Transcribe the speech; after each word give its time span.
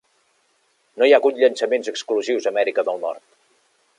No 1.01 1.09
hi 1.09 1.13
ha 1.15 1.19
hagut 1.19 1.37
llançaments 1.41 1.91
exclusius 1.93 2.49
a 2.49 2.53
Amèrica 2.55 2.89
del 2.91 3.01
Nord. 3.07 3.25